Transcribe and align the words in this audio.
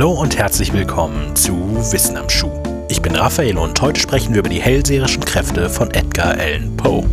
Hallo 0.00 0.12
und 0.12 0.38
herzlich 0.38 0.72
willkommen 0.72 1.36
zu 1.36 1.52
Wissen 1.92 2.16
am 2.16 2.30
Schuh. 2.30 2.50
Ich 2.88 3.02
bin 3.02 3.14
Raphael 3.14 3.58
und 3.58 3.78
heute 3.82 4.00
sprechen 4.00 4.32
wir 4.32 4.38
über 4.38 4.48
die 4.48 4.62
hellseherischen 4.62 5.22
Kräfte 5.22 5.68
von 5.68 5.90
Edgar 5.90 6.38
Allan 6.38 6.74
Poe. 6.74 7.04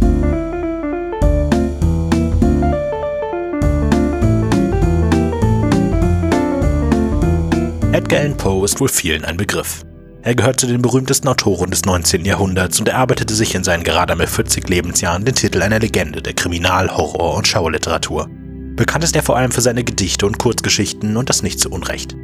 Edgar 7.91 8.21
Allan 8.21 8.37
Poe 8.37 8.63
ist 8.63 8.79
wohl 8.79 8.87
vielen 8.87 9.25
ein 9.25 9.35
Begriff. 9.35 9.83
Er 10.21 10.35
gehört 10.35 10.61
zu 10.61 10.67
den 10.67 10.81
berühmtesten 10.81 11.27
Autoren 11.27 11.71
des 11.71 11.83
19. 11.83 12.23
Jahrhunderts 12.23 12.79
und 12.79 12.87
erarbeitete 12.87 13.33
sich 13.33 13.53
in 13.53 13.65
seinen 13.65 13.83
gerade 13.83 14.13
einmal 14.13 14.27
40 14.27 14.69
Lebensjahren 14.69 15.25
den 15.25 15.35
Titel 15.35 15.61
einer 15.61 15.79
Legende 15.79 16.21
der 16.21 16.35
Kriminal-, 16.35 16.95
Horror- 16.95 17.35
und 17.35 17.49
Schauerliteratur. 17.49 18.29
Bekannt 18.77 19.03
ist 19.03 19.17
er 19.17 19.23
vor 19.23 19.35
allem 19.35 19.51
für 19.51 19.59
seine 19.59 19.83
Gedichte 19.83 20.25
und 20.25 20.39
Kurzgeschichten 20.39 21.17
und 21.17 21.27
das 21.27 21.43
nicht 21.43 21.59
zu 21.59 21.69
Unrecht. 21.69 22.15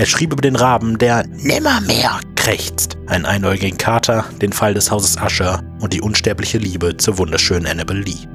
Er 0.00 0.06
schrieb 0.06 0.32
über 0.32 0.40
den 0.40 0.56
Raben, 0.56 0.96
der 0.96 1.26
nimmermehr 1.26 2.20
krächzt, 2.34 2.96
einen 3.06 3.26
einäugigen 3.26 3.76
Kater, 3.76 4.24
den 4.40 4.50
Fall 4.50 4.72
des 4.72 4.90
Hauses 4.90 5.18
Usher 5.22 5.62
und 5.78 5.92
die 5.92 6.00
unsterbliche 6.00 6.56
Liebe 6.56 6.96
zur 6.96 7.18
wunderschönen 7.18 7.66
Annabel 7.66 7.98
Lee. 7.98 8.26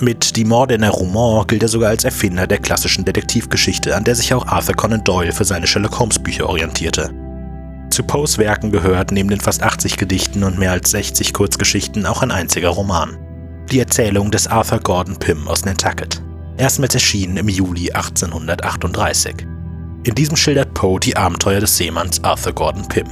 Mit 0.00 0.34
Die 0.34 0.44
Morde 0.44 0.74
in 0.74 0.80
der 0.80 0.90
Roman 0.90 1.46
gilt 1.46 1.62
er 1.62 1.68
sogar 1.68 1.90
als 1.90 2.02
Erfinder 2.02 2.48
der 2.48 2.58
klassischen 2.58 3.04
Detektivgeschichte, 3.04 3.94
an 3.94 4.02
der 4.02 4.16
sich 4.16 4.34
auch 4.34 4.44
Arthur 4.48 4.74
Conan 4.74 5.04
Doyle 5.04 5.30
für 5.30 5.44
seine 5.44 5.68
Sherlock 5.68 6.00
Holmes 6.00 6.18
Bücher 6.18 6.48
orientierte. 6.48 7.12
Zu 7.90 8.02
Poes 8.02 8.36
Werken 8.36 8.72
gehört 8.72 9.12
neben 9.12 9.28
den 9.28 9.40
fast 9.40 9.62
80 9.62 9.96
Gedichten 9.96 10.42
und 10.42 10.58
mehr 10.58 10.72
als 10.72 10.90
60 10.90 11.32
Kurzgeschichten 11.32 12.06
auch 12.06 12.22
ein 12.22 12.32
einziger 12.32 12.70
Roman. 12.70 13.16
Die 13.70 13.78
Erzählung 13.78 14.32
des 14.32 14.48
Arthur 14.48 14.80
Gordon 14.80 15.16
Pym 15.20 15.46
aus 15.46 15.64
Nantucket. 15.64 16.20
Erstmals 16.56 16.94
erschienen 16.94 17.36
im 17.36 17.48
Juli 17.48 17.92
1838. 17.92 19.53
In 20.04 20.14
diesem 20.14 20.36
schildert 20.36 20.74
Poe 20.74 21.00
die 21.00 21.16
Abenteuer 21.16 21.60
des 21.60 21.78
Seemanns 21.78 22.22
Arthur 22.22 22.52
Gordon 22.52 22.86
Pym. 22.88 23.06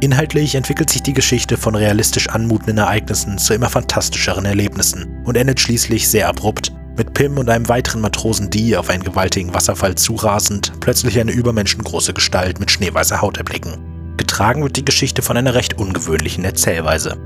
Inhaltlich 0.00 0.54
entwickelt 0.54 0.88
sich 0.88 1.02
die 1.02 1.12
Geschichte 1.12 1.58
von 1.58 1.74
realistisch 1.74 2.30
anmutenden 2.30 2.78
Ereignissen 2.78 3.36
zu 3.36 3.52
immer 3.52 3.68
fantastischeren 3.68 4.46
Erlebnissen 4.46 5.22
und 5.26 5.36
endet 5.36 5.60
schließlich 5.60 6.08
sehr 6.08 6.28
abrupt, 6.28 6.72
mit 6.96 7.12
Pym 7.12 7.36
und 7.36 7.50
einem 7.50 7.68
weiteren 7.68 8.00
Matrosen 8.00 8.48
die 8.48 8.74
auf 8.74 8.88
einen 8.88 9.02
gewaltigen 9.02 9.52
Wasserfall 9.52 9.96
zurasend 9.96 10.72
plötzlich 10.80 11.20
eine 11.20 11.32
übermenschengroße 11.32 12.14
Gestalt 12.14 12.58
mit 12.58 12.70
schneeweißer 12.70 13.20
Haut 13.20 13.36
erblicken. 13.36 14.14
Getragen 14.16 14.62
wird 14.62 14.76
die 14.76 14.84
Geschichte 14.84 15.20
von 15.20 15.36
einer 15.36 15.54
recht 15.54 15.78
ungewöhnlichen 15.78 16.46
Erzählweise. 16.46 17.18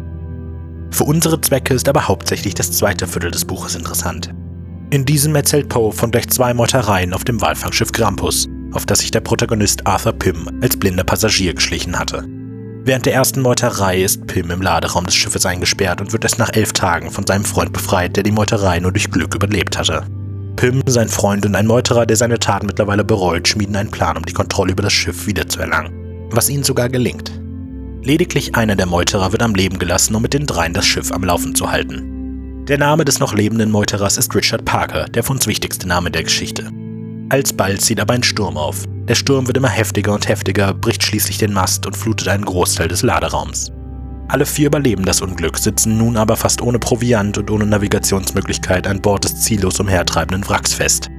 Für 0.90 1.04
unsere 1.04 1.40
Zwecke 1.40 1.74
ist 1.74 1.88
aber 1.88 2.08
hauptsächlich 2.08 2.54
das 2.54 2.72
zweite 2.72 3.06
Viertel 3.06 3.30
des 3.30 3.44
Buches 3.44 3.76
interessant. 3.76 4.34
In 4.90 5.04
diesem 5.04 5.36
erzählt 5.36 5.68
Poe 5.68 5.92
von 5.92 6.10
gleich 6.10 6.28
zwei 6.30 6.52
Meutereien 6.52 7.14
auf 7.14 7.22
dem 7.22 7.40
Walfangschiff 7.40 7.92
Grampus, 7.92 8.48
auf 8.74 8.86
das 8.86 9.00
sich 9.00 9.10
der 9.10 9.20
Protagonist 9.20 9.86
Arthur 9.86 10.12
Pym 10.12 10.60
als 10.62 10.76
blinder 10.76 11.04
Passagier 11.04 11.54
geschlichen 11.54 11.98
hatte. 11.98 12.24
Während 12.86 13.06
der 13.06 13.14
ersten 13.14 13.40
Meuterei 13.40 14.02
ist 14.02 14.26
Pym 14.26 14.50
im 14.50 14.60
Laderaum 14.60 15.06
des 15.06 15.14
Schiffes 15.14 15.46
eingesperrt 15.46 16.02
und 16.02 16.12
wird 16.12 16.24
erst 16.24 16.38
nach 16.38 16.52
elf 16.52 16.74
Tagen 16.74 17.10
von 17.10 17.26
seinem 17.26 17.46
Freund 17.46 17.72
befreit, 17.72 18.14
der 18.14 18.22
die 18.22 18.30
Meuterei 18.30 18.78
nur 18.78 18.92
durch 18.92 19.10
Glück 19.10 19.34
überlebt 19.34 19.78
hatte. 19.78 20.04
Pym, 20.56 20.82
sein 20.86 21.08
Freund 21.08 21.46
und 21.46 21.54
ein 21.54 21.66
Meuterer, 21.66 22.04
der 22.04 22.16
seine 22.16 22.38
Taten 22.38 22.66
mittlerweile 22.66 23.02
bereut, 23.02 23.48
schmieden 23.48 23.74
einen 23.74 23.90
Plan, 23.90 24.18
um 24.18 24.26
die 24.26 24.34
Kontrolle 24.34 24.72
über 24.72 24.82
das 24.82 24.92
Schiff 24.92 25.26
wiederzuerlangen. 25.26 26.28
Was 26.30 26.50
ihnen 26.50 26.62
sogar 26.62 26.90
gelingt. 26.90 27.32
Lediglich 28.02 28.54
einer 28.54 28.76
der 28.76 28.86
Meuterer 28.86 29.32
wird 29.32 29.42
am 29.42 29.54
Leben 29.54 29.78
gelassen, 29.78 30.14
um 30.14 30.20
mit 30.20 30.34
den 30.34 30.44
dreien 30.44 30.74
das 30.74 30.84
Schiff 30.84 31.10
am 31.10 31.24
Laufen 31.24 31.54
zu 31.54 31.70
halten. 31.70 32.66
Der 32.68 32.76
Name 32.76 33.06
des 33.06 33.18
noch 33.18 33.32
lebenden 33.32 33.70
Meuterers 33.70 34.18
ist 34.18 34.34
Richard 34.34 34.66
Parker, 34.66 35.06
der 35.06 35.22
für 35.22 35.32
uns 35.32 35.46
wichtigste 35.46 35.88
Name 35.88 36.10
der 36.10 36.24
Geschichte. 36.24 36.70
Alsbald 37.30 37.80
zieht 37.80 38.00
aber 38.00 38.14
ein 38.14 38.22
Sturm 38.22 38.56
auf. 38.56 38.84
Der 39.08 39.14
Sturm 39.14 39.46
wird 39.46 39.56
immer 39.56 39.68
heftiger 39.68 40.12
und 40.12 40.28
heftiger, 40.28 40.74
bricht 40.74 41.02
schließlich 41.02 41.38
den 41.38 41.52
Mast 41.52 41.86
und 41.86 41.96
flutet 41.96 42.28
einen 42.28 42.44
Großteil 42.44 42.88
des 42.88 43.02
Laderaums. 43.02 43.72
Alle 44.28 44.46
vier 44.46 44.68
überleben 44.68 45.04
das 45.04 45.20
Unglück, 45.20 45.58
sitzen 45.58 45.98
nun 45.98 46.16
aber 46.16 46.36
fast 46.36 46.62
ohne 46.62 46.78
Proviant 46.78 47.36
und 47.36 47.50
ohne 47.50 47.66
Navigationsmöglichkeit 47.66 48.86
an 48.86 49.02
Bord 49.02 49.24
des 49.24 49.40
ziellos 49.40 49.78
umhertreibenden 49.80 50.48
Wracks 50.48 50.72
fest. 50.72 51.10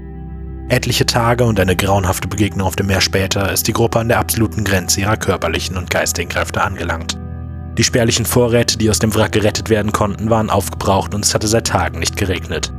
Etliche 0.70 1.06
Tage 1.06 1.44
und 1.44 1.60
eine 1.60 1.76
grauenhafte 1.76 2.28
Begegnung 2.28 2.68
auf 2.68 2.76
dem 2.76 2.88
Meer 2.88 3.02
später 3.02 3.52
ist 3.52 3.68
die 3.68 3.74
Gruppe 3.74 4.00
an 4.00 4.08
der 4.08 4.18
absoluten 4.18 4.64
Grenze 4.64 5.02
ihrer 5.02 5.18
körperlichen 5.18 5.78
und 5.78 5.92
geistigen 5.92 6.30
Kräfte 6.30 6.64
angelangt. 6.64 7.20
Die 7.78 7.84
spärlichen 7.84 8.26
Vorräte, 8.26 8.78
die 8.78 8.90
aus 8.90 9.00
dem 9.00 9.14
Wrack 9.14 9.34
gerettet 9.34 9.70
werden 9.70 9.92
konnten, 9.92 10.30
waren 10.30 10.50
aufgebraucht 10.50 11.14
und 11.14 11.24
es 11.24 11.36
hatte 11.36 11.48
seit 11.48 11.68
Tagen 11.68 12.00
nicht 12.00 12.18
geregnet. 12.18 12.74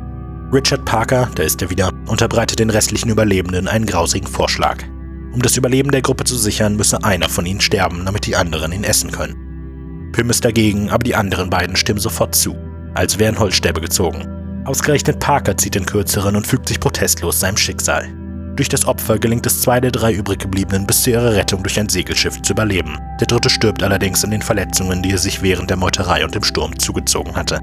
Richard 0.53 0.85
Parker, 0.85 1.29
da 1.35 1.43
ist 1.43 1.61
er 1.61 1.71
wieder, 1.71 1.91
unterbreitet 2.07 2.61
den 2.61 2.71
restlichen 2.71 3.11
Überlebenden 3.11 3.67
einen 3.67 3.85
grausigen 3.85 4.29
Vorschlag. 4.29 4.85
Um 5.33 5.43
das 5.43 5.57
Überleben 5.57 5.91
der 5.91 6.03
Gruppe 6.03 6.23
zu 6.23 6.37
sichern, 6.37 6.77
müsse 6.77 7.03
einer 7.03 7.29
von 7.29 7.45
ihnen 7.45 7.61
sterben, 7.61 8.05
damit 8.07 8.27
die 8.27 8.37
anderen 8.37 8.71
ihn 8.71 8.85
essen 8.85 9.11
können. 9.11 10.11
Pym 10.13 10.31
ist 10.31 10.45
dagegen, 10.45 10.89
aber 10.89 11.03
die 11.03 11.17
anderen 11.17 11.51
beiden 11.51 11.75
stimmen 11.75 11.99
sofort 11.99 12.37
zu, 12.37 12.57
als 12.95 13.19
wären 13.19 13.41
Holzstäbe 13.41 13.81
gezogen. 13.81 14.63
Ausgerechnet 14.65 15.19
Parker 15.19 15.57
zieht 15.57 15.75
den 15.75 15.85
kürzeren 15.85 16.37
und 16.37 16.47
fügt 16.47 16.69
sich 16.69 16.79
protestlos 16.79 17.41
seinem 17.41 17.57
Schicksal. 17.57 18.09
Durch 18.55 18.69
das 18.69 18.87
Opfer 18.87 19.19
gelingt 19.19 19.47
es 19.47 19.61
zwei 19.61 19.81
der 19.81 19.91
drei 19.91 20.15
übriggebliebenen 20.15 20.87
bis 20.87 21.03
zu 21.03 21.11
ihrer 21.11 21.35
Rettung 21.35 21.63
durch 21.65 21.79
ein 21.79 21.89
Segelschiff 21.89 22.41
zu 22.41 22.53
überleben. 22.53 22.97
Der 23.21 23.27
dritte 23.27 23.51
stirbt 23.51 23.83
allerdings 23.83 24.25
an 24.25 24.31
den 24.31 24.43
Verletzungen, 24.43 25.03
die 25.03 25.11
er 25.11 25.19
sich 25.19 25.43
während 25.43 25.71
der 25.71 25.77
Meuterei 25.77 26.25
und 26.25 26.35
dem 26.35 26.45
Sturm 26.45 26.79
zugezogen 26.79 27.35
hatte. 27.35 27.61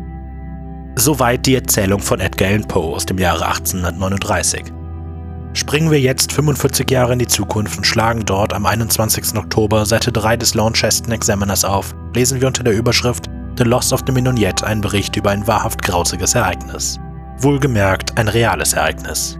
Soweit 0.95 1.45
die 1.47 1.55
Erzählung 1.55 1.99
von 1.99 2.19
Edgar 2.19 2.49
Allan 2.49 2.67
Poe 2.67 2.95
aus 2.95 3.05
dem 3.05 3.17
Jahre 3.17 3.47
1839. 3.47 4.65
Springen 5.53 5.89
wir 5.89 5.99
jetzt 5.99 6.31
45 6.31 6.89
Jahre 6.89 7.13
in 7.13 7.19
die 7.19 7.27
Zukunft 7.27 7.77
und 7.77 7.83
schlagen 7.83 8.23
dort 8.25 8.53
am 8.53 8.65
21. 8.65 9.35
Oktober 9.35 9.85
Seite 9.85 10.11
3 10.11 10.37
des 10.37 10.53
Launceston 10.53 11.11
Examiners 11.11 11.65
auf, 11.65 11.95
lesen 12.15 12.39
wir 12.39 12.47
unter 12.47 12.63
der 12.63 12.73
Überschrift 12.73 13.25
The 13.57 13.63
Loss 13.63 13.91
of 13.91 14.01
the 14.05 14.11
Minoniette 14.11 14.65
einen 14.65 14.81
Bericht 14.81 15.15
über 15.15 15.31
ein 15.31 15.45
wahrhaft 15.47 15.81
grausiges 15.81 16.35
Ereignis. 16.35 16.99
Wohlgemerkt 17.39 18.15
ein 18.17 18.27
reales 18.27 18.73
Ereignis. 18.73 19.39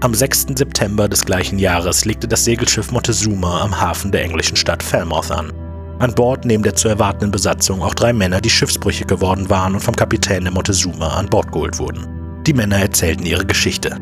Am 0.00 0.14
6. 0.14 0.46
September 0.54 1.08
des 1.08 1.24
gleichen 1.24 1.58
Jahres 1.58 2.04
legte 2.04 2.28
das 2.28 2.44
Segelschiff 2.44 2.92
Montezuma 2.92 3.62
am 3.62 3.80
Hafen 3.80 4.12
der 4.12 4.22
englischen 4.22 4.56
Stadt 4.56 4.82
Falmouth 4.82 5.32
an. 5.32 5.52
An 6.00 6.14
Bord 6.14 6.44
neben 6.44 6.62
der 6.62 6.76
zu 6.76 6.88
erwartenden 6.88 7.32
Besatzung 7.32 7.82
auch 7.82 7.94
drei 7.94 8.12
Männer, 8.12 8.40
die 8.40 8.50
schiffsbrüchig 8.50 9.08
geworden 9.08 9.50
waren 9.50 9.74
und 9.74 9.80
vom 9.80 9.96
Kapitän 9.96 10.44
der 10.44 10.52
Montezuma 10.52 11.08
an 11.08 11.26
Bord 11.26 11.50
geholt 11.50 11.78
wurden. 11.80 12.06
Die 12.46 12.52
Männer 12.52 12.76
erzählten 12.76 13.26
ihre 13.26 13.44
Geschichte. 13.44 13.96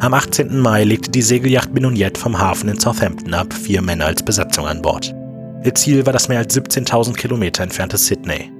Am 0.00 0.14
18. 0.14 0.58
Mai 0.58 0.84
legte 0.84 1.10
die 1.10 1.20
Segelyacht 1.20 1.74
Minoniette 1.74 2.18
vom 2.18 2.38
Hafen 2.38 2.70
in 2.70 2.80
Southampton 2.80 3.34
ab, 3.34 3.52
vier 3.52 3.82
Männer 3.82 4.06
als 4.06 4.22
Besatzung 4.22 4.66
an 4.66 4.80
Bord. 4.80 5.14
Ihr 5.62 5.74
Ziel 5.74 6.06
war 6.06 6.14
das 6.14 6.28
mehr 6.28 6.38
als 6.38 6.56
17.000 6.56 7.12
Kilometer 7.12 7.64
entfernte 7.64 7.98
Sydney. 7.98 8.50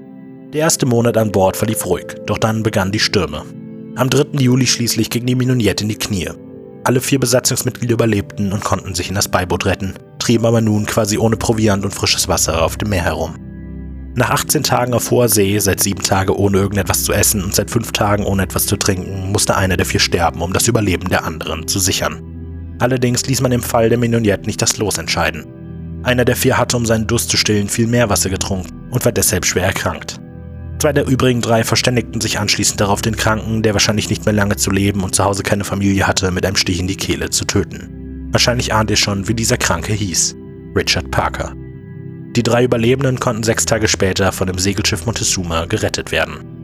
Der 0.52 0.60
erste 0.60 0.84
Monat 0.84 1.16
an 1.16 1.32
Bord 1.32 1.56
verlief 1.56 1.86
ruhig, 1.86 2.14
doch 2.26 2.36
dann 2.36 2.62
begannen 2.62 2.92
die 2.92 2.98
Stürme. 2.98 3.42
Am 3.96 4.10
3. 4.10 4.38
Juli 4.38 4.66
schließlich 4.66 5.08
ging 5.08 5.24
die 5.24 5.34
Minoniette 5.34 5.84
in 5.84 5.88
die 5.88 5.96
Knie. 5.96 6.28
Alle 6.84 7.00
vier 7.00 7.20
Besatzungsmitglieder 7.20 7.94
überlebten 7.94 8.52
und 8.52 8.62
konnten 8.62 8.94
sich 8.94 9.08
in 9.08 9.14
das 9.14 9.28
Beiboot 9.28 9.64
retten, 9.64 9.94
trieben 10.30 10.46
aber 10.46 10.60
nun 10.60 10.86
quasi 10.86 11.18
ohne 11.18 11.36
Proviant 11.36 11.84
und 11.84 11.92
frisches 11.92 12.28
Wasser 12.28 12.62
auf 12.62 12.76
dem 12.76 12.90
Meer 12.90 13.02
herum. 13.02 13.34
Nach 14.14 14.30
18 14.30 14.62
Tagen 14.62 14.94
auf 14.94 15.10
hoher 15.10 15.28
See, 15.28 15.58
seit 15.58 15.80
sieben 15.80 16.04
Tagen 16.04 16.30
ohne 16.30 16.58
irgendetwas 16.58 17.02
zu 17.02 17.12
essen 17.12 17.42
und 17.42 17.52
seit 17.52 17.68
fünf 17.68 17.90
Tagen 17.90 18.24
ohne 18.24 18.44
etwas 18.44 18.66
zu 18.66 18.76
trinken, 18.76 19.32
musste 19.32 19.56
einer 19.56 19.76
der 19.76 19.86
vier 19.86 19.98
sterben, 19.98 20.40
um 20.40 20.52
das 20.52 20.68
Überleben 20.68 21.08
der 21.08 21.24
anderen 21.24 21.66
zu 21.66 21.80
sichern. 21.80 22.22
Allerdings 22.78 23.26
ließ 23.26 23.40
man 23.40 23.50
im 23.50 23.60
Fall 23.60 23.88
der 23.88 23.98
Minoniette 23.98 24.46
nicht 24.46 24.62
das 24.62 24.76
Los 24.76 24.98
entscheiden. 24.98 25.46
Einer 26.04 26.24
der 26.24 26.36
vier 26.36 26.56
hatte, 26.56 26.76
um 26.76 26.86
seinen 26.86 27.08
Durst 27.08 27.30
zu 27.30 27.36
stillen, 27.36 27.68
viel 27.68 27.88
Meerwasser 27.88 28.30
getrunken 28.30 28.88
und 28.92 29.04
war 29.04 29.10
deshalb 29.10 29.44
schwer 29.44 29.64
erkrankt. 29.64 30.20
Zwei 30.78 30.92
der 30.92 31.08
übrigen 31.08 31.40
drei 31.40 31.64
verständigten 31.64 32.20
sich 32.20 32.38
anschließend 32.38 32.80
darauf, 32.80 33.02
den 33.02 33.16
Kranken, 33.16 33.64
der 33.64 33.72
wahrscheinlich 33.72 34.08
nicht 34.08 34.26
mehr 34.26 34.34
lange 34.34 34.54
zu 34.54 34.70
leben 34.70 35.02
und 35.02 35.16
zu 35.16 35.24
Hause 35.24 35.42
keine 35.42 35.64
Familie 35.64 36.06
hatte, 36.06 36.30
mit 36.30 36.46
einem 36.46 36.54
Stich 36.54 36.78
in 36.78 36.86
die 36.86 36.96
Kehle 36.96 37.30
zu 37.30 37.46
töten. 37.46 37.99
Wahrscheinlich 38.32 38.72
ahnt 38.72 38.90
ihr 38.90 38.96
schon, 38.96 39.28
wie 39.28 39.34
dieser 39.34 39.56
Kranke 39.56 39.92
hieß. 39.92 40.36
Richard 40.76 41.10
Parker. 41.10 41.54
Die 42.36 42.42
drei 42.44 42.64
Überlebenden 42.64 43.18
konnten 43.18 43.42
sechs 43.42 43.66
Tage 43.66 43.88
später 43.88 44.30
von 44.30 44.46
dem 44.46 44.58
Segelschiff 44.58 45.04
Montezuma 45.04 45.64
gerettet 45.64 46.12
werden. 46.12 46.60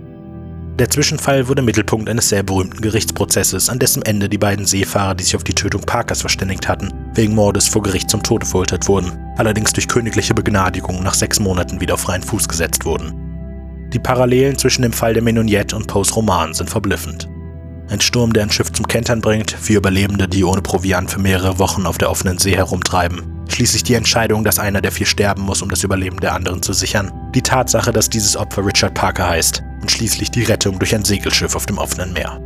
Der 0.79 0.91
Zwischenfall 0.91 1.49
wurde 1.49 1.63
Mittelpunkt 1.63 2.09
eines 2.09 2.29
sehr 2.29 2.43
berühmten 2.43 2.83
Gerichtsprozesses, 2.83 3.71
an 3.71 3.79
dessen 3.79 4.03
Ende 4.03 4.29
die 4.29 4.37
beiden 4.37 4.67
Seefahrer, 4.67 5.15
die 5.15 5.25
sich 5.25 5.35
auf 5.35 5.43
die 5.43 5.55
Tötung 5.55 5.81
Parkers 5.81 6.21
verständigt 6.21 6.69
hatten, 6.69 6.93
wegen 7.15 7.35
Mordes 7.35 7.67
vor 7.67 7.83
Gericht 7.83 8.11
zum 8.11 8.23
Tode 8.23 8.45
verurteilt 8.45 8.87
wurden, 8.87 9.19
allerdings 9.39 9.73
durch 9.73 9.89
königliche 9.89 10.35
Begnadigung 10.35 11.03
nach 11.03 11.15
sechs 11.15 11.41
Monaten 11.41 11.81
wieder 11.81 11.95
auf 11.95 12.01
freien 12.01 12.23
Fuß 12.23 12.47
gesetzt 12.47 12.85
wurden. 12.85 13.15
Die 13.93 13.99
Parallelen 13.99 14.59
zwischen 14.59 14.83
dem 14.83 14.93
Fall 14.93 15.15
der 15.15 15.23
Menoniette 15.23 15.75
und 15.75 15.87
Poes 15.87 16.15
Roman 16.15 16.53
sind 16.53 16.69
verblüffend. 16.69 17.27
Ein 17.89 18.01
Sturm, 18.01 18.33
der 18.33 18.43
ein 18.43 18.51
Schiff 18.51 18.73
zum 18.73 18.89
Kentern 18.89 19.21
bringt, 19.21 19.53
vier 19.53 19.79
Überlebende, 19.79 20.27
die 20.27 20.43
ohne 20.43 20.61
Proviant 20.61 21.11
für 21.11 21.21
mehrere 21.21 21.59
Wochen 21.61 21.87
auf 21.87 21.99
der 21.99 22.11
offenen 22.11 22.39
See 22.39 22.57
herumtreiben. 22.57 23.23
Schließlich 23.49 23.85
die 23.85 23.95
Entscheidung, 23.95 24.43
dass 24.43 24.59
einer 24.59 24.81
der 24.81 24.91
vier 24.91 25.07
sterben 25.07 25.43
muss, 25.43 25.63
um 25.63 25.69
das 25.69 25.85
Überleben 25.85 26.19
der 26.19 26.35
anderen 26.35 26.63
zu 26.63 26.73
sichern. 26.73 27.13
Die 27.35 27.43
Tatsache, 27.43 27.93
dass 27.93 28.11
dieses 28.11 28.37
Opfer 28.37 28.67
Richard 28.67 28.95
Parker 28.95 29.29
heißt. 29.29 29.63
Und 29.81 29.91
schließlich 29.91 30.33
die 30.33 30.43
Rettung 30.43 30.79
durch 30.81 30.95
ein 30.95 31.05
Segelschiff 31.05 31.55
auf 31.55 31.67
dem 31.67 31.79
offenen 31.79 32.13
Meer. 32.13 32.41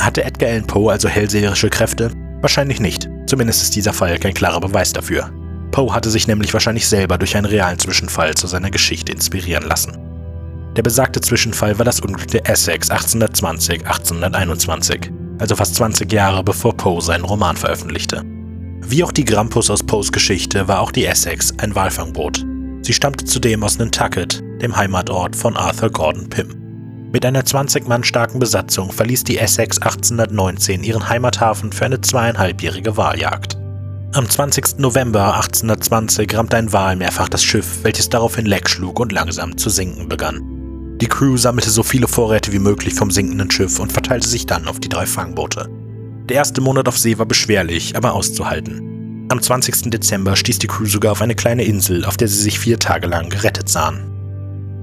Hatte 0.00 0.22
Edgar 0.22 0.50
Allan 0.50 0.66
Poe 0.66 0.92
also 0.92 1.08
hellseherische 1.08 1.68
Kräfte? 1.68 2.12
Wahrscheinlich 2.40 2.78
nicht. 2.78 3.08
Zumindest 3.26 3.62
ist 3.62 3.74
dieser 3.74 3.92
Fall 3.92 4.18
kein 4.18 4.34
klarer 4.34 4.60
Beweis 4.60 4.92
dafür. 4.92 5.28
Poe 5.72 5.92
hatte 5.92 6.10
sich 6.10 6.28
nämlich 6.28 6.52
wahrscheinlich 6.52 6.86
selber 6.86 7.18
durch 7.18 7.36
einen 7.36 7.46
realen 7.46 7.80
Zwischenfall 7.80 8.34
zu 8.34 8.46
seiner 8.46 8.70
Geschichte 8.70 9.10
inspirieren 9.10 9.64
lassen. 9.66 10.05
Der 10.76 10.82
besagte 10.82 11.20
Zwischenfall 11.22 11.78
war 11.78 11.86
das 11.86 12.00
Unglück 12.00 12.28
der 12.28 12.46
Essex 12.50 12.90
1820-1821, 12.90 15.10
also 15.38 15.56
fast 15.56 15.74
20 15.76 16.12
Jahre 16.12 16.44
bevor 16.44 16.76
Poe 16.76 17.00
seinen 17.00 17.24
Roman 17.24 17.56
veröffentlichte. 17.56 18.22
Wie 18.82 19.02
auch 19.02 19.12
die 19.12 19.24
Grampus 19.24 19.70
aus 19.70 19.82
Poes 19.82 20.12
Geschichte 20.12 20.68
war 20.68 20.80
auch 20.80 20.92
die 20.92 21.06
Essex 21.06 21.54
ein 21.58 21.74
Walfangboot. 21.74 22.44
Sie 22.82 22.92
stammte 22.92 23.24
zudem 23.24 23.64
aus 23.64 23.78
Nantucket, 23.78 24.42
dem 24.60 24.76
Heimatort 24.76 25.34
von 25.34 25.56
Arthur 25.56 25.88
Gordon 25.88 26.28
Pym. 26.28 26.54
Mit 27.10 27.24
einer 27.24 27.46
20 27.46 27.88
Mann 27.88 28.04
starken 28.04 28.38
Besatzung 28.38 28.92
verließ 28.92 29.24
die 29.24 29.38
Essex 29.38 29.78
1819 29.78 30.84
ihren 30.84 31.08
Heimathafen 31.08 31.72
für 31.72 31.86
eine 31.86 32.02
zweieinhalbjährige 32.02 32.98
Waljagd. 32.98 33.56
Am 34.12 34.28
20. 34.28 34.78
November 34.78 35.36
1820 35.36 36.36
rammte 36.36 36.58
ein 36.58 36.70
Wal 36.72 36.96
mehrfach 36.96 37.30
das 37.30 37.42
Schiff, 37.42 37.78
welches 37.82 38.10
daraufhin 38.10 38.44
leck 38.44 38.68
schlug 38.68 39.00
und 39.00 39.12
langsam 39.12 39.56
zu 39.56 39.70
sinken 39.70 40.06
begann. 40.08 40.55
Die 41.00 41.08
Crew 41.08 41.36
sammelte 41.36 41.68
so 41.68 41.82
viele 41.82 42.08
Vorräte 42.08 42.52
wie 42.52 42.58
möglich 42.58 42.94
vom 42.94 43.10
sinkenden 43.10 43.50
Schiff 43.50 43.78
und 43.78 43.92
verteilte 43.92 44.28
sich 44.28 44.46
dann 44.46 44.66
auf 44.66 44.80
die 44.80 44.88
drei 44.88 45.04
Fangboote. 45.04 45.68
Der 46.28 46.36
erste 46.36 46.62
Monat 46.62 46.88
auf 46.88 46.98
See 46.98 47.18
war 47.18 47.26
beschwerlich, 47.26 47.94
aber 47.96 48.14
auszuhalten. 48.14 49.26
Am 49.28 49.42
20. 49.42 49.90
Dezember 49.90 50.36
stieß 50.36 50.58
die 50.58 50.68
Crew 50.68 50.86
sogar 50.86 51.12
auf 51.12 51.20
eine 51.20 51.34
kleine 51.34 51.64
Insel, 51.64 52.04
auf 52.04 52.16
der 52.16 52.28
sie 52.28 52.40
sich 52.40 52.58
vier 52.58 52.78
Tage 52.78 53.06
lang 53.08 53.28
gerettet 53.28 53.68
sahen. 53.68 54.12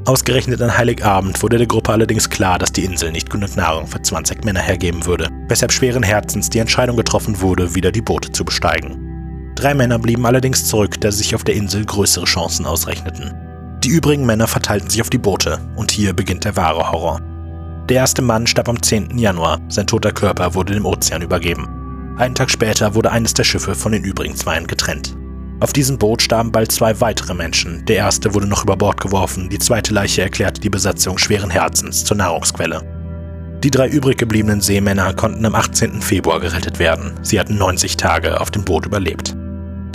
Ausgerechnet 0.06 0.62
an 0.62 0.78
Heiligabend 0.78 1.42
wurde 1.42 1.58
der 1.58 1.66
Gruppe 1.66 1.94
allerdings 1.94 2.30
klar, 2.30 2.60
dass 2.60 2.74
die 2.74 2.84
Insel 2.84 3.12
nicht 3.12 3.30
genug 3.30 3.56
Nahrung 3.56 3.88
für 3.88 4.02
20 4.02 4.44
Männer 4.44 4.60
hergeben 4.60 5.06
würde, 5.06 5.30
weshalb 5.48 5.72
schweren 5.72 6.04
Herzens 6.04 6.50
die 6.50 6.60
Entscheidung 6.60 6.98
getroffen 6.98 7.42
wurde, 7.42 7.74
wieder 7.74 7.92
die 7.92 8.02
Boote 8.02 8.32
zu 8.32 8.46
besteigen. 8.46 9.54
Drei 9.56 9.74
Männer 9.74 9.98
blieben 9.98 10.26
allerdings 10.26 10.66
zurück, 10.66 11.00
da 11.02 11.12
sie 11.12 11.20
sich 11.20 11.36
auf 11.36 11.44
der 11.44 11.56
Insel 11.56 11.86
größere 11.86 12.26
Chancen 12.26 12.66
ausrechneten. 12.66 13.34
Die 13.84 13.90
übrigen 13.90 14.26
Männer 14.26 14.48
verteilten 14.48 14.90
sich 14.90 15.02
auf 15.02 15.10
die 15.10 15.18
Boote, 15.18 15.60
und 15.76 15.92
hier 15.92 16.14
beginnt 16.14 16.46
der 16.46 16.56
wahre 16.56 16.90
Horror. 16.90 17.20
Der 17.90 17.98
erste 17.98 18.22
Mann 18.22 18.48
starb 18.48 18.70
am 18.70 18.82
10. 18.82 19.18
Januar, 19.18 19.60
sein 19.68 19.88
toter 19.88 20.14
Körper 20.14 20.56
wurde 20.56 20.74
dem 20.74 20.86
Ozean 20.86 21.22
übergeben. 21.22 21.68
Einen 22.18 22.34
Tag 22.34 22.50
später 22.50 22.96
wurde 22.96 23.12
eines 23.12 23.34
der 23.34 23.44
Schiffe 23.44 23.76
von 23.76 23.92
den 23.92 24.06
übrigen 24.06 24.38
Zweien 24.38 24.68
getrennt. 24.68 25.18
Auf 25.60 25.74
diesem 25.74 25.98
Boot 25.98 26.22
starben 26.22 26.52
bald 26.52 26.72
zwei 26.72 27.02
weitere 27.02 27.34
Menschen. 27.34 27.86
Der 27.86 27.98
erste 27.98 28.34
wurde 28.34 28.48
noch 28.48 28.64
über 28.64 28.78
Bord 28.78 29.02
geworfen, 29.02 29.50
die 29.50 29.60
zweite 29.60 29.94
Leiche 29.94 30.22
erklärte 30.22 30.62
die 30.62 30.70
Besatzung 30.70 31.18
schweren 31.18 31.50
Herzens 31.50 32.06
zur 32.06 32.16
Nahrungsquelle. 32.16 32.82
Die 33.66 33.72
drei 33.72 33.90
übrig 33.90 34.18
gebliebenen 34.18 34.62
Seemänner 34.62 35.14
konnten 35.14 35.46
am 35.46 35.56
18. 35.56 36.02
Februar 36.02 36.40
gerettet 36.40 36.80
werden. 36.80 37.14
Sie 37.22 37.38
hatten 37.38 37.58
90 37.58 37.98
Tage 37.98 38.40
auf 38.40 38.50
dem 38.50 38.64
Boot 38.64 38.86
überlebt. 38.86 39.36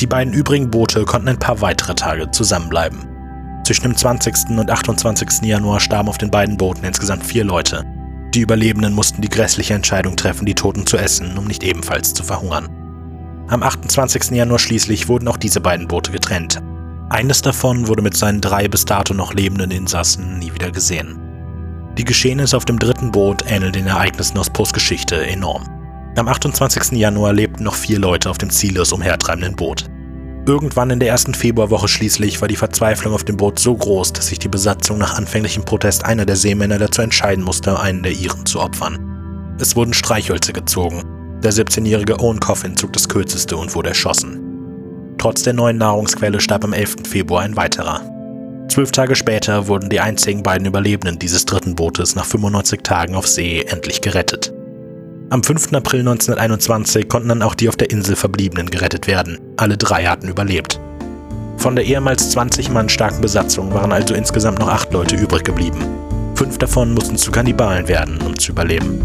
Die 0.00 0.06
beiden 0.06 0.35
übrigen 0.35 0.70
Boote 0.70 1.05
konnten 1.05 1.29
ein 1.29 1.38
paar 1.38 1.62
weitere 1.62 1.94
Tage 1.94 2.31
zusammenbleiben. 2.31 3.18
Zwischen 3.69 3.82
dem 3.82 3.97
20. 3.99 4.56
und 4.56 4.70
28. 4.70 5.43
Januar 5.43 5.79
starben 5.79 6.09
auf 6.09 6.17
den 6.17 6.31
beiden 6.31 6.56
Booten 6.56 6.87
insgesamt 6.87 7.26
vier 7.26 7.44
Leute. 7.44 7.85
Die 8.32 8.41
Überlebenden 8.41 8.94
mussten 8.94 9.20
die 9.20 9.29
grässliche 9.29 9.75
Entscheidung 9.75 10.17
treffen, 10.17 10.47
die 10.47 10.55
Toten 10.55 10.87
zu 10.87 10.97
essen, 10.97 11.37
um 11.37 11.44
nicht 11.44 11.62
ebenfalls 11.62 12.15
zu 12.15 12.23
verhungern. 12.25 12.70
Am 13.49 13.62
28. 13.62 14.31
Januar 14.31 14.59
schließlich 14.59 15.06
wurden 15.09 15.29
auch 15.29 15.37
diese 15.37 15.61
beiden 15.61 15.87
Boote 15.87 16.12
getrennt. 16.12 16.62
Eines 17.11 17.43
davon 17.43 17.88
wurde 17.88 18.00
mit 18.00 18.17
seinen 18.17 18.41
drei 18.41 18.69
bis 18.69 18.87
dato 18.87 19.12
noch 19.12 19.35
lebenden 19.35 19.71
Insassen 19.71 20.38
nie 20.38 20.55
wieder 20.55 20.71
gesehen. 20.71 21.21
Die 21.99 22.05
Geschehnisse 22.05 22.56
auf 22.56 22.64
dem 22.64 22.79
dritten 22.79 23.12
Boot 23.12 23.43
ähneln 23.47 23.75
den 23.75 23.87
Ereignissen 23.87 24.38
aus 24.38 24.49
Poes 24.49 24.73
Geschichte 24.73 25.26
enorm. 25.26 25.69
Am 26.17 26.26
28. 26.26 26.93
Januar 26.93 27.35
lebten 27.35 27.64
noch 27.64 27.75
vier 27.75 27.99
Leute 27.99 28.31
auf 28.31 28.38
dem 28.38 28.49
ziellos 28.49 28.93
umhertreibenden 28.93 29.56
Boot. 29.56 29.88
Irgendwann 30.49 30.89
in 30.89 30.99
der 30.99 31.11
ersten 31.11 31.35
Februarwoche 31.35 31.89
schließlich 31.89 32.41
war 32.41 32.49
die 32.49 32.56
Verzweiflung 32.56 33.12
auf 33.12 33.23
dem 33.23 33.37
Boot 33.37 33.59
so 33.59 33.77
groß, 33.77 34.15
dass 34.15 34.29
sich 34.29 34.39
die 34.39 34.49
Besatzung 34.49 34.97
nach 34.97 35.19
anfänglichem 35.19 35.67
Protest 35.67 36.06
einer 36.06 36.25
der 36.25 36.37
Seemänner 36.37 36.79
dazu 36.79 37.03
entscheiden 37.03 37.45
musste, 37.45 37.79
einen 37.79 38.03
der 38.03 38.12
ihren 38.12 38.47
zu 38.47 38.59
opfern. 38.59 39.56
Es 39.61 39.77
wurden 39.77 39.93
Streichhölzer 39.93 40.55
gezogen, 40.55 41.03
der 41.43 41.53
17-jährige 41.53 42.19
Owen 42.21 42.41
Coffin 42.41 42.79
zog 42.79 42.95
das 42.95 43.11
kürzeste 43.11 43.59
und 43.59 43.75
wurde 43.75 43.91
erschossen. 43.91 44.41
Trotz 45.19 45.43
der 45.43 45.53
neuen 45.53 45.77
Nahrungsquelle 45.77 46.41
starb 46.41 46.65
am 46.65 46.73
11. 46.73 46.97
Februar 47.06 47.43
ein 47.43 47.56
weiterer. 47.56 48.00
Zwölf 48.71 48.91
Tage 48.91 49.17
später 49.17 49.69
wurden 49.69 49.91
die 49.91 50.00
einzigen 50.00 50.43
beiden 50.43 50.67
Überlebenden 50.67 51.19
dieses 51.19 51.45
dritten 51.45 51.75
Bootes 51.75 52.15
nach 52.15 52.25
95 52.25 52.81
Tagen 52.83 53.17
auf 53.17 53.27
See 53.27 53.67
endlich 53.69 54.00
gerettet. 54.00 54.55
Am 55.30 55.42
5. 55.42 55.75
April 55.75 56.00
1921 56.00 57.06
konnten 57.06 57.28
dann 57.28 57.42
auch 57.42 57.54
die 57.54 57.69
auf 57.69 57.76
der 57.76 57.90
Insel 57.90 58.16
Verbliebenen 58.16 58.70
gerettet 58.70 59.06
werden. 59.06 59.38
Alle 59.58 59.76
drei 59.76 60.06
hatten 60.06 60.26
überlebt. 60.26 60.80
Von 61.58 61.76
der 61.76 61.84
ehemals 61.84 62.30
20 62.30 62.70
Mann 62.70 62.88
starken 62.88 63.20
Besatzung 63.20 63.75
waren 63.75 63.92
also 63.92 64.14
insgesamt 64.14 64.58
noch 64.58 64.69
acht 64.69 64.90
Leute 64.90 65.16
übrig 65.16 65.44
geblieben. 65.44 65.84
Fünf 66.34 66.56
davon 66.56 66.94
mussten 66.94 67.19
zu 67.19 67.30
Kannibalen 67.30 67.88
werden, 67.88 68.19
um 68.22 68.38
zu 68.38 68.52
überleben. 68.52 69.02